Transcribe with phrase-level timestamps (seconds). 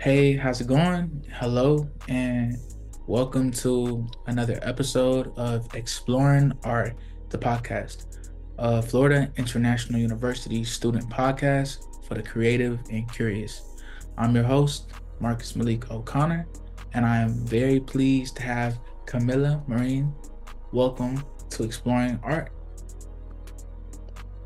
[0.00, 1.26] Hey, how's it going?
[1.30, 2.56] Hello, and
[3.06, 6.96] welcome to another episode of Exploring Art,
[7.28, 8.06] the podcast,
[8.56, 13.76] a Florida International University student podcast for the creative and curious.
[14.16, 14.90] I'm your host,
[15.20, 16.48] Marcus Malik O'Connor,
[16.94, 20.14] and I am very pleased to have Camilla Marine.
[20.72, 22.52] Welcome to Exploring Art.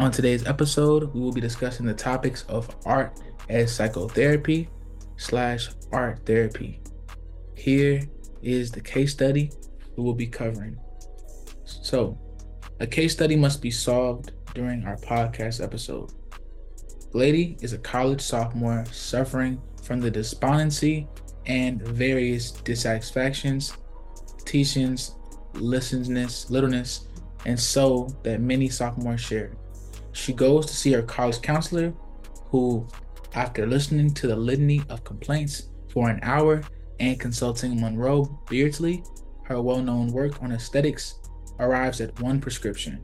[0.00, 4.68] On today's episode, we will be discussing the topics of art as psychotherapy
[5.16, 6.80] slash art therapy.
[7.54, 8.02] Here
[8.42, 9.50] is the case study
[9.96, 10.78] we will be covering.
[11.64, 12.18] So,
[12.80, 16.12] a case study must be solved during our podcast episode.
[17.12, 21.08] Gladys is a college sophomore suffering from the despondency
[21.46, 23.76] and various dissatisfactions,
[24.44, 25.14] teachings,
[25.54, 27.06] listenness, littleness,
[27.46, 29.52] and so that many sophomores share.
[30.12, 31.92] She goes to see her college counselor,
[32.46, 32.86] who
[33.34, 36.62] after listening to the litany of complaints for an hour
[37.00, 39.02] and consulting Monroe Beardsley,
[39.44, 41.16] her well known work on aesthetics
[41.58, 43.02] arrives at one prescription.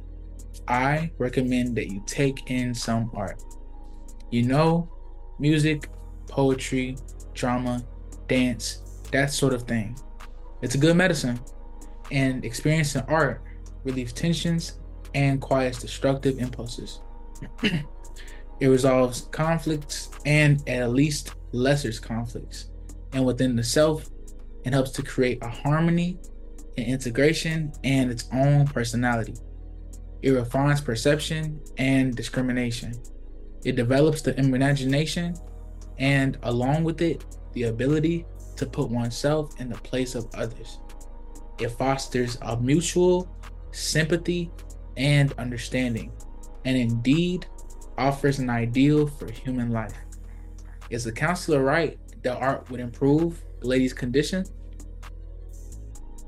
[0.69, 3.43] I recommend that you take in some art.
[4.31, 4.89] You know,
[5.39, 5.89] music,
[6.29, 6.97] poetry,
[7.35, 7.85] drama,
[8.29, 9.99] dance, that sort of thing.
[10.63, 11.41] It's a good medicine,
[12.13, 13.43] and experiencing art
[13.85, 14.79] relieves tensions
[15.15, 17.01] and quiets destructive impulses.
[18.61, 22.67] It resolves conflicts and at least lesser conflicts.
[23.13, 24.09] And within the self,
[24.65, 26.19] it helps to create a harmony
[26.77, 29.35] and integration and its own personality.
[30.23, 32.93] It refines perception and discrimination.
[33.65, 35.35] It develops the imagination
[35.99, 40.79] and, along with it, the ability to put oneself in the place of others.
[41.59, 43.35] It fosters a mutual
[43.73, 44.51] sympathy
[44.97, 46.13] and understanding,
[46.65, 47.47] and indeed
[48.01, 49.95] offers an ideal for human life.
[50.89, 54.45] Is the counselor right that art would improve the lady's condition?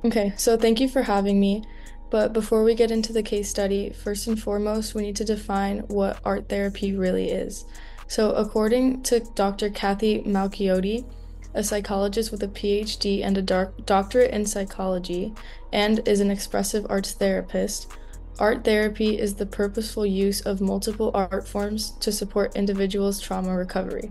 [0.04, 1.64] Okay, so thank you for having me.
[2.10, 5.78] But before we get into the case study, first and foremost, we need to define
[5.88, 7.64] what art therapy really is.
[8.06, 9.70] So, according to Dr.
[9.70, 11.06] Cathy Malchiodi,
[11.54, 15.32] a psychologist with a PhD and a doc- doctorate in psychology,
[15.72, 17.90] and is an expressive arts therapist,
[18.38, 24.10] Art therapy is the purposeful use of multiple art forms to support individuals' trauma recovery.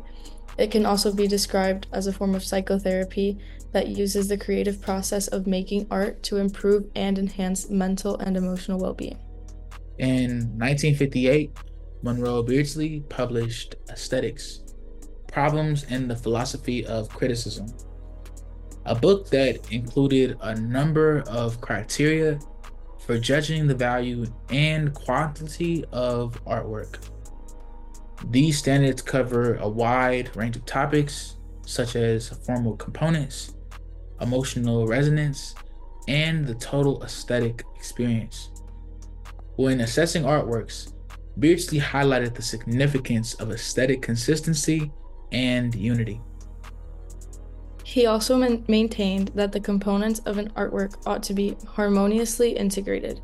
[0.58, 3.40] It can also be described as a form of psychotherapy
[3.72, 8.80] that uses the creative process of making art to improve and enhance mental and emotional
[8.80, 9.18] well being.
[9.98, 11.52] In 1958,
[12.04, 14.62] Monroe Beardsley published Aesthetics
[15.28, 17.68] Problems in the Philosophy of Criticism,
[18.86, 22.40] a book that included a number of criteria
[23.06, 27.00] for judging the value and quantity of artwork.
[28.30, 33.56] These standards cover a wide range of topics such as formal components,
[34.20, 35.56] emotional resonance,
[36.08, 38.52] and the total aesthetic experience.
[39.56, 40.94] When assessing artworks,
[41.40, 44.92] Beardsley highlighted the significance of aesthetic consistency
[45.32, 46.22] and unity.
[47.92, 48.38] He also
[48.70, 53.20] maintained that the components of an artwork ought to be harmoniously integrated.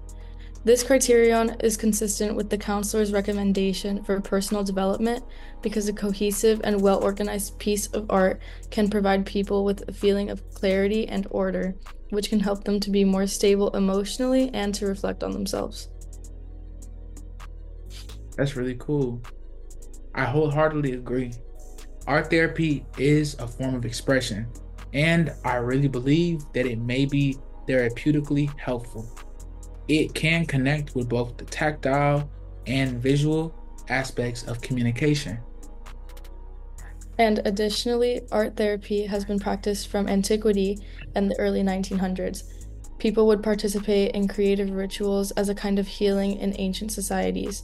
[0.65, 5.23] This criterion is consistent with the counselor's recommendation for personal development
[5.61, 10.29] because a cohesive and well organized piece of art can provide people with a feeling
[10.29, 11.73] of clarity and order,
[12.09, 15.87] which can help them to be more stable emotionally and to reflect on themselves.
[18.35, 19.21] That's really cool.
[20.13, 21.31] I wholeheartedly agree.
[22.07, 24.47] Art therapy is a form of expression,
[24.93, 27.37] and I really believe that it may be
[27.67, 29.05] therapeutically helpful.
[29.89, 32.29] It can connect with both the tactile
[32.65, 33.53] and visual
[33.89, 35.37] aspects of communication.
[37.17, 40.79] And additionally, art therapy has been practiced from antiquity
[41.15, 42.43] and the early 1900s.
[42.99, 47.63] People would participate in creative rituals as a kind of healing in ancient societies.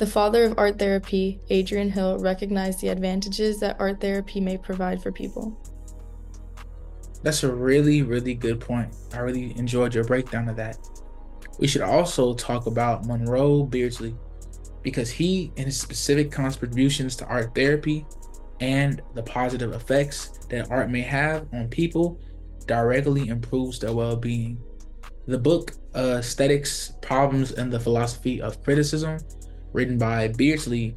[0.00, 5.02] The father of art therapy, Adrian Hill, recognized the advantages that art therapy may provide
[5.02, 5.54] for people.
[7.22, 8.96] That's a really, really good point.
[9.12, 10.78] I really enjoyed your breakdown of that.
[11.58, 14.16] We should also talk about Monroe Beardsley
[14.80, 18.06] because he and his specific contributions to art therapy
[18.60, 22.18] and the positive effects that art may have on people
[22.64, 24.62] directly improves their well being.
[25.26, 29.18] The book uh, Aesthetics Problems and the Philosophy of Criticism
[29.72, 30.96] written by Beardsley,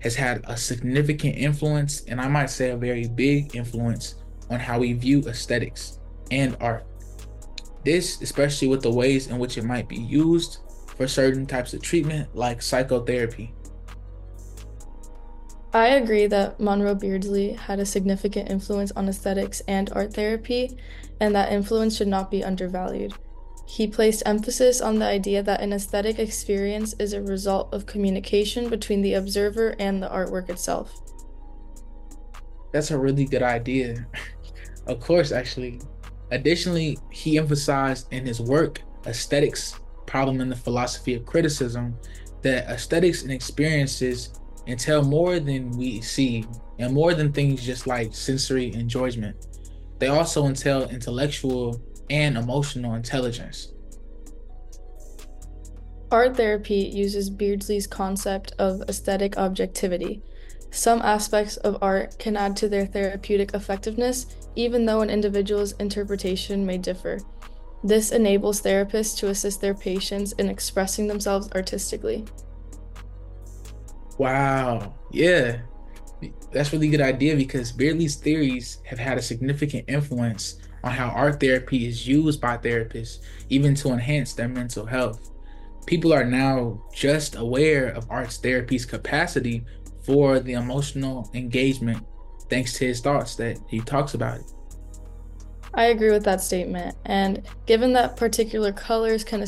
[0.00, 4.16] has had a significant influence, and I might say a very big influence,
[4.50, 5.98] on how we view aesthetics
[6.30, 6.86] and art.
[7.84, 10.58] This, especially with the ways in which it might be used
[10.96, 13.54] for certain types of treatment, like psychotherapy.
[15.72, 20.78] I agree that Monroe Beardsley had a significant influence on aesthetics and art therapy,
[21.20, 23.12] and that influence should not be undervalued.
[23.66, 28.68] He placed emphasis on the idea that an aesthetic experience is a result of communication
[28.68, 31.00] between the observer and the artwork itself.
[32.72, 34.06] That's a really good idea.
[34.86, 35.80] of course, actually.
[36.30, 41.96] Additionally, he emphasized in his work aesthetics problem in the philosophy of criticism
[42.42, 46.44] that aesthetics and experiences entail more than we see
[46.78, 49.46] and more than things just like sensory enjoyment.
[49.98, 53.72] They also entail intellectual and emotional intelligence.
[56.10, 60.22] Art therapy uses Beardsley's concept of aesthetic objectivity.
[60.70, 66.64] Some aspects of art can add to their therapeutic effectiveness, even though an individual's interpretation
[66.64, 67.18] may differ.
[67.82, 72.24] This enables therapists to assist their patients in expressing themselves artistically.
[74.18, 74.94] Wow.
[75.10, 75.58] Yeah.
[76.52, 81.40] That's really good idea because Beardsley's theories have had a significant influence on how art
[81.40, 85.30] therapy is used by therapists, even to enhance their mental health.
[85.86, 89.64] People are now just aware of arts therapy's capacity
[90.04, 92.04] for the emotional engagement
[92.50, 94.44] thanks to his thoughts that he talks about it.
[95.72, 96.96] I agree with that statement.
[97.06, 99.42] And given that particular colors can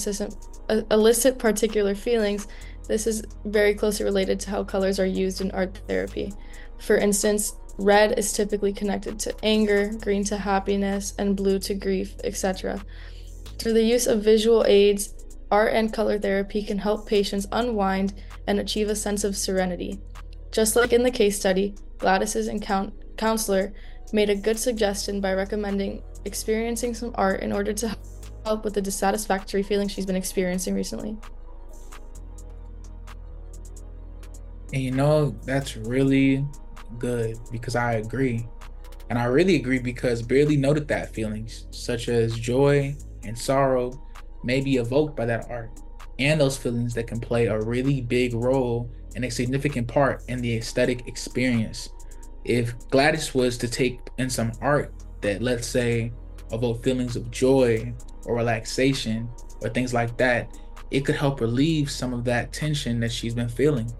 [0.91, 2.49] elicit particular feelings,
[2.89, 6.33] this is very closely related to how colors are used in art therapy.
[6.79, 12.15] For instance, red is typically connected to anger, green to happiness, and blue to grief,
[12.25, 12.81] etc.
[13.59, 15.15] Through the use of visual aids,
[15.51, 18.15] art and color therapy can help patients unwind
[18.47, 19.99] and achieve a sense of serenity.
[20.51, 22.49] Just like in the case study, Gladys's
[23.17, 23.73] counselor
[24.13, 27.97] made a good suggestion by recommending experiencing some art in order to
[28.45, 31.17] help with the dissatisfactory feeling she's been experiencing recently.
[34.73, 36.45] And you know, that's really
[36.99, 38.47] good because I agree.
[39.09, 44.03] And I really agree because Beardsley noted that feelings, such as joy and sorrow,
[44.43, 45.71] may be evoked by that art,
[46.19, 50.41] and those feelings that can play a really big role and a significant part in
[50.41, 51.89] the aesthetic experience.
[52.45, 56.13] If Gladys was to take in some art that let's say
[56.53, 57.93] evoke feelings of joy
[58.25, 59.29] or relaxation
[59.63, 60.57] or things like that,
[60.91, 63.91] it could help relieve some of that tension that she's been feeling.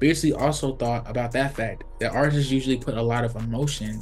[0.00, 4.00] Beardsley also thought about that fact that artists usually put a lot of emotion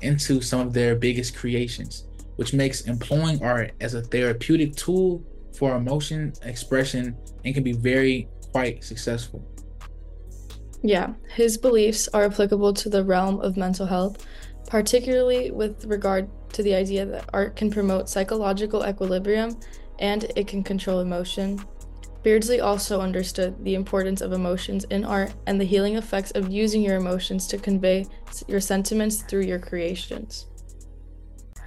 [0.00, 5.22] into some of their biggest creations, which makes employing art as a therapeutic tool
[5.56, 9.44] for emotion expression and can be very quite successful.
[10.82, 14.24] Yeah, his beliefs are applicable to the realm of mental health,
[14.68, 19.58] particularly with regard to the idea that art can promote psychological equilibrium
[19.98, 21.58] and it can control emotion.
[22.24, 26.80] Beardsley also understood the importance of emotions in art and the healing effects of using
[26.80, 28.06] your emotions to convey
[28.48, 30.46] your sentiments through your creations.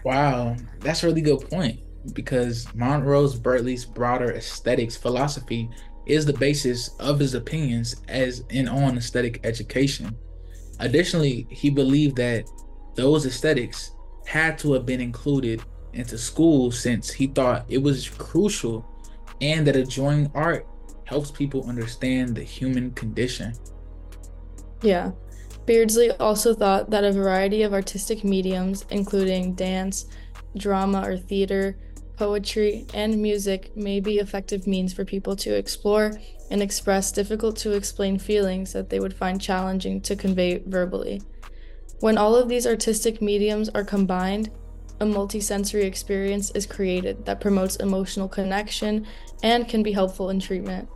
[0.04, 1.80] Wow, that's a really good point
[2.13, 5.69] because Monroe Beardsley's broader aesthetics philosophy
[6.07, 10.18] is the basis of his opinions as in on aesthetic education.
[10.80, 12.50] Additionally, he believed that
[12.95, 13.92] those aesthetics
[14.25, 15.62] had to have been included
[15.94, 18.86] into school since he thought it was crucial
[19.42, 20.68] and that enjoying art
[21.06, 23.54] helps people understand the human condition.
[24.81, 25.12] Yeah.
[25.66, 30.06] Beardsley also thought that a variety of artistic mediums, including dance,
[30.58, 31.77] drama or theater,
[32.15, 37.74] poetry, and music, may be effective means for people to explore and express difficult to
[37.74, 41.22] explain feelings that they would find challenging to convey verbally.
[42.00, 44.50] When all of these artistic mediums are combined,
[45.00, 49.06] a multisensory experience is created that promotes emotional connection
[49.44, 50.89] and can be helpful in treatment.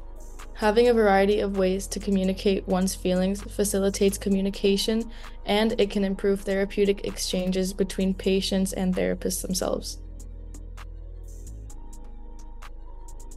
[0.55, 5.11] Having a variety of ways to communicate one's feelings facilitates communication
[5.45, 9.99] and it can improve therapeutic exchanges between patients and therapists themselves.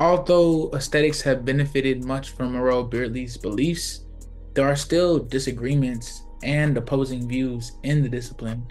[0.00, 4.04] Although aesthetics have benefited much from Monroe Beardsley's beliefs,
[4.52, 8.66] there are still disagreements and opposing views in the discipline,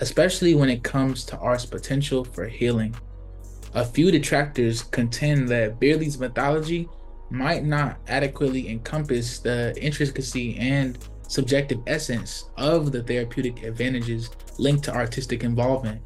[0.00, 2.94] especially when it comes to art's potential for healing.
[3.74, 6.88] A few detractors contend that Beardsley's mythology
[7.30, 14.94] might not adequately encompass the intricacy and subjective essence of the therapeutic advantages linked to
[14.94, 16.02] artistic involvement.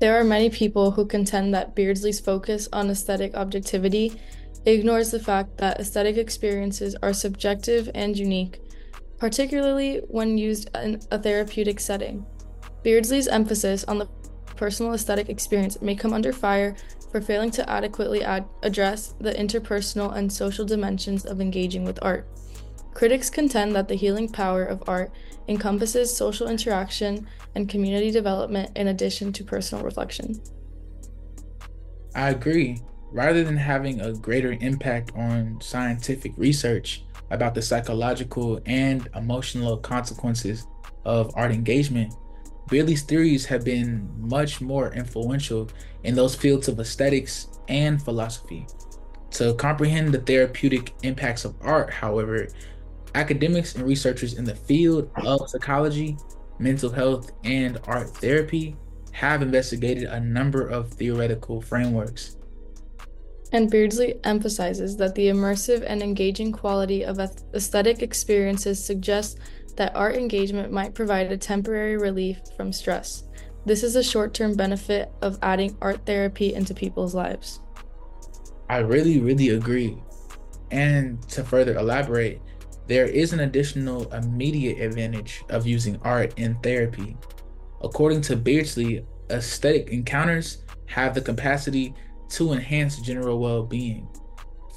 [0.00, 4.20] There are many people who contend that Beardsley's focus on aesthetic objectivity
[4.66, 8.60] ignores the fact that aesthetic experiences are subjective and unique,
[9.20, 12.26] particularly when used in a therapeutic setting.
[12.82, 14.08] Beardsley's emphasis on the
[14.56, 16.74] personal aesthetic experience may come under fire
[17.12, 22.26] for failing to adequately ad- address the interpersonal and social dimensions of engaging with art.
[22.94, 25.12] Critics contend that the healing power of art
[25.48, 30.40] encompasses social interaction and community development in addition to personal reflection.
[32.14, 32.80] I agree.
[33.12, 40.66] Rather than having a greater impact on scientific research about the psychological and emotional consequences
[41.04, 42.14] of art engagement,
[42.68, 45.68] Beardsley's theories have been much more influential
[46.04, 48.66] in those fields of aesthetics and philosophy.
[49.32, 52.48] To comprehend the therapeutic impacts of art, however,
[53.14, 56.16] academics and researchers in the field of psychology,
[56.58, 58.76] mental health, and art therapy
[59.12, 62.36] have investigated a number of theoretical frameworks.
[63.52, 69.40] And Beardsley emphasizes that the immersive and engaging quality of aesthetic experiences suggests
[69.76, 73.24] that art engagement might provide a temporary relief from stress.
[73.66, 77.60] This is a short term benefit of adding art therapy into people's lives.
[78.68, 80.00] I really, really agree.
[80.70, 82.40] And to further elaborate,
[82.86, 87.16] there is an additional immediate advantage of using art in therapy.
[87.82, 91.94] According to Beardsley, aesthetic encounters have the capacity
[92.30, 94.08] to enhance general well being.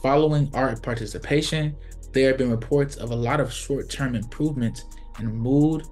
[0.01, 1.75] Following art participation,
[2.11, 4.85] there have been reports of a lot of short term improvements
[5.19, 5.85] in mood,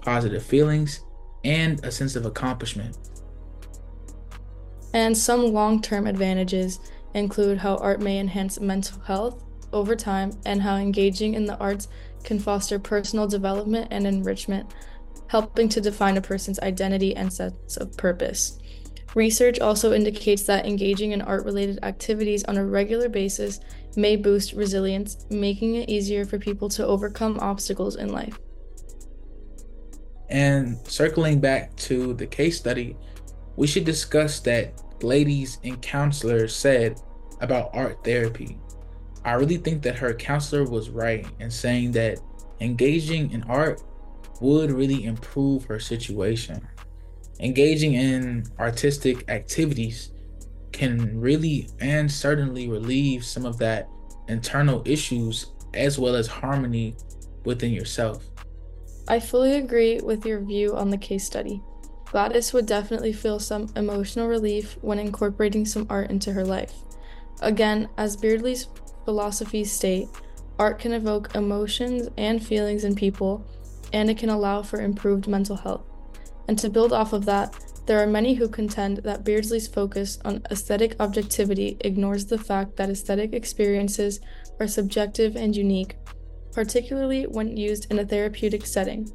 [0.00, 1.00] positive feelings,
[1.44, 2.96] and a sense of accomplishment.
[4.94, 6.80] And some long term advantages
[7.14, 9.42] include how art may enhance mental health
[9.72, 11.88] over time and how engaging in the arts
[12.24, 14.72] can foster personal development and enrichment,
[15.28, 18.58] helping to define a person's identity and sense of purpose.
[19.14, 23.60] Research also indicates that engaging in art related activities on a regular basis
[23.96, 28.38] may boost resilience, making it easier for people to overcome obstacles in life.
[30.28, 32.96] And circling back to the case study,
[33.56, 37.00] we should discuss that ladies and counselors said
[37.40, 38.58] about art therapy.
[39.24, 42.18] I really think that her counselor was right in saying that
[42.60, 43.82] engaging in art
[44.40, 46.66] would really improve her situation.
[47.40, 50.12] Engaging in artistic activities
[50.72, 53.88] can really and certainly relieve some of that
[54.28, 56.96] internal issues as well as harmony
[57.44, 58.24] within yourself.
[59.08, 61.62] I fully agree with your view on the case study.
[62.06, 66.74] Gladys would definitely feel some emotional relief when incorporating some art into her life.
[67.40, 68.68] Again, as Beardsley's
[69.04, 70.08] philosophies state,
[70.58, 73.44] art can evoke emotions and feelings in people,
[73.92, 75.84] and it can allow for improved mental health.
[76.48, 77.54] And to build off of that,
[77.86, 82.90] there are many who contend that Beardsley's focus on aesthetic objectivity ignores the fact that
[82.90, 84.20] aesthetic experiences
[84.58, 85.96] are subjective and unique,
[86.52, 89.12] particularly when used in a therapeutic setting.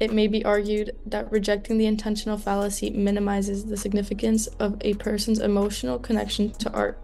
[0.00, 5.40] It may be argued that rejecting the intentional fallacy minimizes the significance of a person's
[5.40, 7.00] emotional connection to art.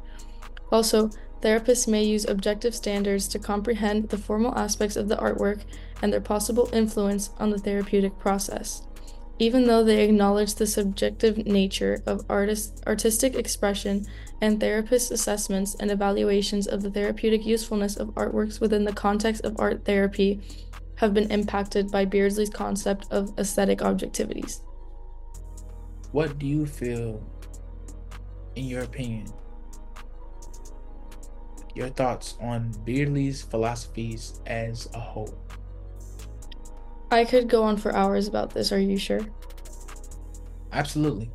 [0.72, 5.62] Also, therapists may use objective standards to comprehend the formal aspects of the artwork
[6.02, 8.82] and their possible influence on the therapeutic process.
[9.40, 14.06] Even though they acknowledge the subjective nature of artist, artistic expression
[14.40, 19.56] and therapists' assessments and evaluations of the therapeutic usefulness of artworks within the context of
[19.58, 20.40] art therapy
[20.96, 24.60] have been impacted by Beardsley's concept of aesthetic objectivities.
[26.12, 27.20] What do you feel,
[28.54, 29.26] in your opinion,
[31.74, 35.36] your thoughts on Beardsley's philosophies as a whole?
[37.14, 38.72] I could go on for hours about this.
[38.72, 39.20] Are you sure?
[40.72, 41.30] Absolutely.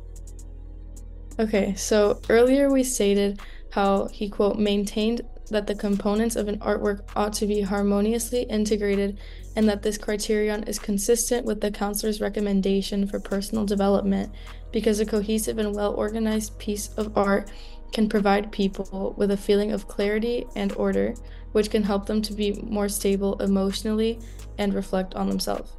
[1.38, 7.08] Okay, so earlier we stated how he, quote, maintained that the components of an artwork
[7.16, 9.18] ought to be harmoniously integrated
[9.56, 14.32] and that this criterion is consistent with the counselor's recommendation for personal development
[14.72, 17.50] because a cohesive and well organized piece of art
[17.92, 21.14] can provide people with a feeling of clarity and order,
[21.52, 24.20] which can help them to be more stable emotionally
[24.60, 25.72] and reflect on themselves.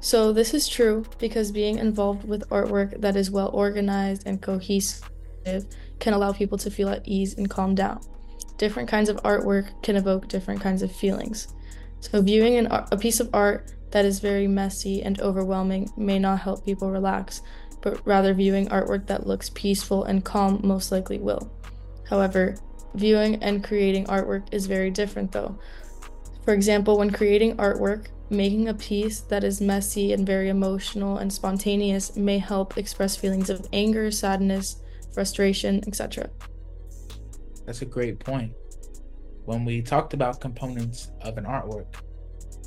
[0.00, 5.08] So, this is true because being involved with artwork that is well organized and cohesive
[6.00, 8.00] can allow people to feel at ease and calm down.
[8.58, 11.54] Different kinds of artwork can evoke different kinds of feelings.
[12.00, 16.40] So, viewing an, a piece of art that is very messy and overwhelming may not
[16.40, 17.40] help people relax,
[17.80, 21.52] but rather viewing artwork that looks peaceful and calm most likely will.
[22.08, 22.56] However,
[22.94, 25.58] viewing and creating artwork is very different though.
[26.44, 31.32] For example, when creating artwork, making a piece that is messy and very emotional and
[31.32, 34.82] spontaneous may help express feelings of anger, sadness,
[35.12, 36.30] frustration, etc.
[37.66, 38.52] That's a great point.
[39.44, 41.94] When we talked about components of an artwork,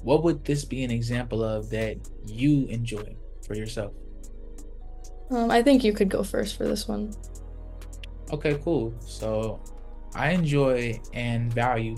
[0.04, 3.16] what would this be an example of that you enjoy
[3.46, 3.94] for yourself?
[5.32, 7.14] Um, I think you could go first for this one.
[8.32, 8.94] Okay, cool.
[9.00, 9.62] So
[10.14, 11.96] I enjoy and value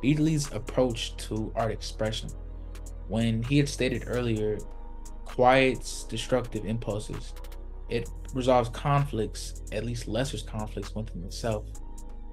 [0.00, 2.30] Beardsley's approach to art expression.
[3.08, 4.58] When he had stated earlier,
[5.24, 7.34] quiets destructive impulses.
[7.88, 11.66] It resolves conflicts, at least lesser conflicts within itself,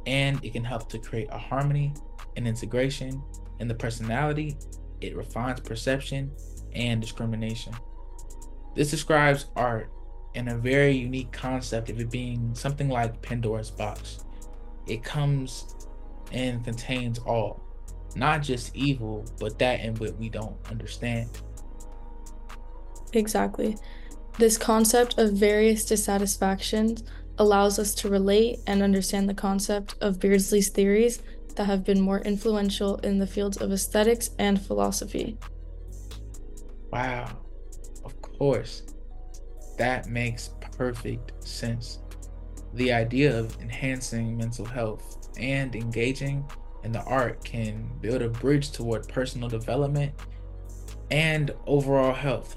[0.06, 1.94] and it can help to create a harmony
[2.36, 3.22] and integration
[3.60, 4.58] in the personality.
[5.02, 6.32] It refines perception
[6.74, 7.74] and discrimination.
[8.76, 9.92] This describes art
[10.36, 14.24] in a very unique concept of it being something like Pandora's box.
[14.86, 15.76] It comes
[16.32, 17.62] and contains all,
[18.16, 21.30] not just evil, but that in what we don't understand.
[23.14, 23.78] Exactly.
[24.38, 27.04] This concept of various dissatisfactions
[27.40, 31.22] allows us to relate and understand the concept of Beardsley's theories
[31.56, 35.38] that have been more influential in the fields of aesthetics and philosophy.
[36.92, 37.38] Wow,
[38.06, 38.84] of course.
[39.78, 42.00] That makes perfect sense.
[42.74, 46.46] The idea of enhancing mental health and engaging
[46.84, 50.14] in the art can build a bridge toward personal development
[51.12, 52.56] and overall health.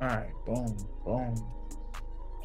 [0.00, 1.34] All right, boom, boom.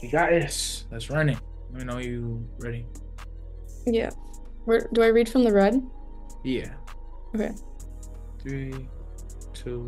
[0.01, 0.86] You got this.
[0.92, 1.38] Let's run it.
[1.72, 2.86] Let me know you ready.
[3.86, 4.10] Yeah.
[4.65, 5.82] Where do I read from the red?
[6.44, 6.74] Yeah.
[7.36, 7.51] Okay.
[8.42, 8.88] Three,
[9.53, 9.86] two.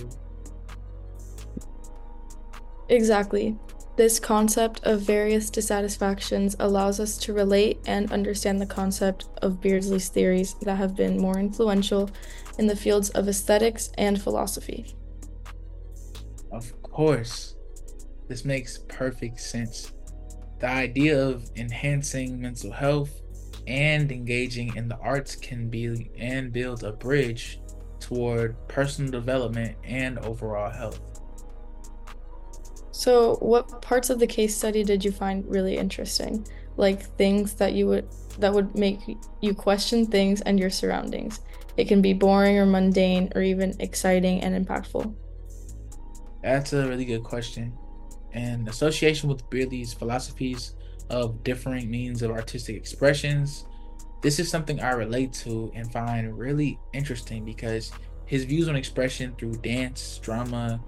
[2.89, 3.57] Exactly.
[3.95, 10.09] This concept of various dissatisfactions allows us to relate and understand the concept of Beardsley's
[10.09, 12.09] theories that have been more influential
[12.59, 14.93] in the fields of aesthetics and philosophy.
[16.51, 17.55] Of course.
[18.27, 19.93] This makes perfect sense.
[20.59, 23.21] The idea of enhancing mental health
[23.67, 27.61] and engaging in the arts can be and build a bridge
[27.99, 31.14] toward personal development and overall health.
[32.95, 36.47] So, what parts of the case study did you find really interesting?
[36.77, 38.07] Like things that you would
[38.39, 38.99] that would make
[39.41, 41.41] you question things and your surroundings.
[41.75, 45.13] It can be boring or mundane or even exciting and impactful.
[46.41, 47.77] That's a really good question
[48.31, 50.75] and association with Beardsley's philosophies
[51.09, 53.65] of differing means of artistic expressions.
[54.21, 57.91] This is something I relate to and find really interesting because
[58.25, 60.81] his views on expression through dance, drama,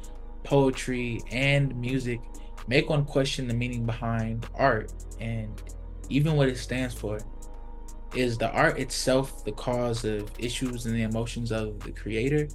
[0.47, 2.21] poetry, and music
[2.67, 5.61] make one question the meaning behind art and
[6.09, 7.19] even what it stands for.
[8.15, 12.47] Is the art itself the cause of issues and the emotions of the creator,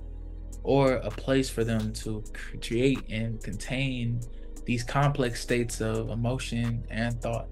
[0.63, 4.21] or a place for them to create and contain
[4.65, 7.49] these complex states of emotion and thought.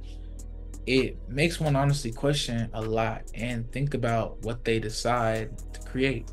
[0.87, 6.31] It makes one honestly question a lot and think about what they decide to create.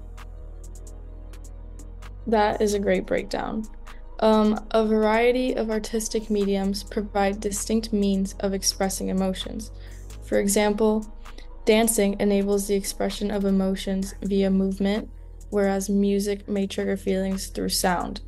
[2.26, 3.65] That is a great breakdown.
[4.19, 9.71] Um, a variety of artistic mediums provide distinct means of expressing emotions.
[10.23, 11.06] For example,
[11.65, 15.10] dancing enables the expression of emotions via movement,
[15.49, 18.21] whereas music may trigger feelings through sound.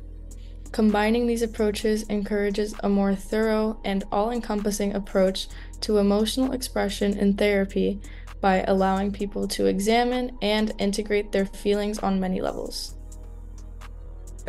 [0.70, 5.48] Combining these approaches encourages a more thorough and all encompassing approach
[5.80, 8.00] to emotional expression in therapy
[8.40, 12.94] by allowing people to examine and integrate their feelings on many levels.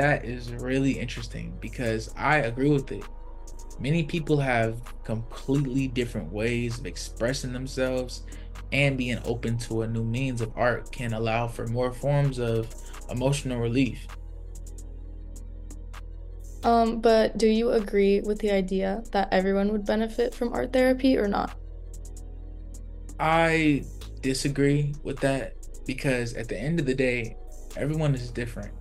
[0.01, 3.03] That is really interesting because I agree with it.
[3.79, 8.23] Many people have completely different ways of expressing themselves,
[8.71, 12.73] and being open to a new means of art can allow for more forms of
[13.11, 14.07] emotional relief.
[16.63, 21.15] Um, but do you agree with the idea that everyone would benefit from art therapy
[21.15, 21.53] or not?
[23.19, 23.83] I
[24.21, 25.53] disagree with that
[25.85, 27.37] because at the end of the day,
[27.77, 28.73] everyone is different.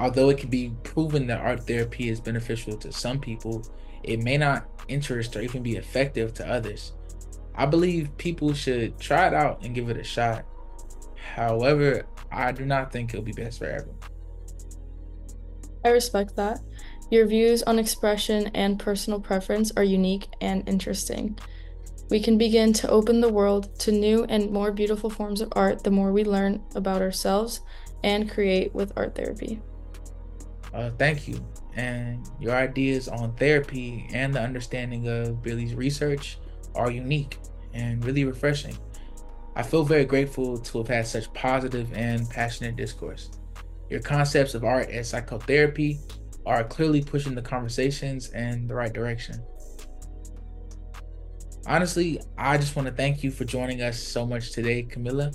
[0.00, 3.62] Although it can be proven that art therapy is beneficial to some people,
[4.02, 6.94] it may not interest or even be effective to others.
[7.54, 10.46] I believe people should try it out and give it a shot.
[11.34, 13.98] However, I do not think it'll be best for everyone.
[15.84, 16.60] I respect that.
[17.10, 21.38] Your views on expression and personal preference are unique and interesting.
[22.08, 25.84] We can begin to open the world to new and more beautiful forms of art
[25.84, 27.60] the more we learn about ourselves
[28.02, 29.60] and create with art therapy.
[30.72, 31.44] Uh, thank you.
[31.74, 36.38] And your ideas on therapy and the understanding of Billy's research
[36.74, 37.38] are unique
[37.74, 38.76] and really refreshing.
[39.56, 43.30] I feel very grateful to have had such positive and passionate discourse.
[43.88, 45.98] Your concepts of art as psychotherapy
[46.46, 49.42] are clearly pushing the conversations in the right direction.
[51.66, 55.32] Honestly, I just want to thank you for joining us so much today, Camilla.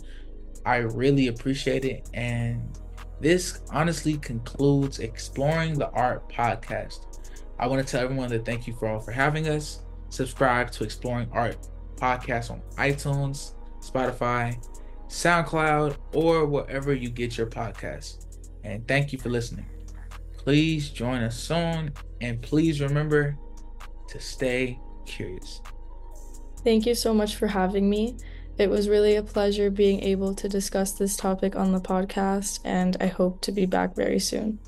[0.65, 2.09] I really appreciate it.
[2.13, 2.77] And
[3.19, 7.19] this honestly concludes Exploring the Art podcast.
[7.57, 9.81] I want to tell everyone that thank you for all for having us.
[10.09, 11.57] Subscribe to Exploring Art
[11.95, 14.57] podcast on iTunes, Spotify,
[15.07, 18.25] SoundCloud, or wherever you get your podcasts.
[18.63, 19.65] And thank you for listening.
[20.37, 23.37] Please join us soon, and please remember
[24.09, 25.61] to stay curious.
[26.63, 28.17] Thank you so much for having me.
[28.57, 32.95] It was really a pleasure being able to discuss this topic on the podcast, and
[33.01, 34.59] I hope to be back very soon.